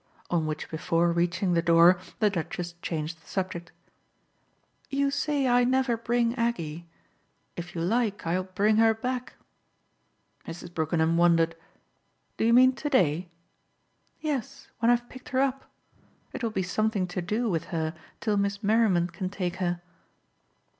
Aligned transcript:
On 0.31 0.47
which 0.47 0.67
before 0.71 1.11
reaching 1.11 1.53
the 1.53 1.61
door, 1.61 1.99
the 2.17 2.31
Duchess 2.31 2.73
changed 2.81 3.21
the 3.21 3.27
subject. 3.27 3.71
"You 4.89 5.11
say 5.11 5.47
I 5.47 5.63
never 5.63 5.95
bring 5.95 6.33
Aggie. 6.33 6.87
If 7.55 7.75
you 7.75 7.81
like 7.81 8.25
I'll 8.25 8.45
bring 8.45 8.77
her 8.77 8.95
back." 8.95 9.33
Mrs. 10.47 10.73
Brookenham 10.73 11.17
wondered. 11.17 11.55
"Do 12.37 12.45
you 12.45 12.51
mean 12.51 12.73
today?" 12.73 13.29
"Yes, 14.19 14.69
when 14.79 14.89
I've 14.89 15.07
picked 15.07 15.29
her 15.29 15.39
up. 15.39 15.65
It 16.33 16.41
will 16.41 16.49
be 16.49 16.63
something 16.63 17.05
to 17.05 17.21
do 17.21 17.47
with 17.47 17.65
her 17.65 17.93
till 18.21 18.37
Miss 18.37 18.63
Merriman 18.63 19.05
can 19.07 19.29
take 19.29 19.57
her." 19.57 19.83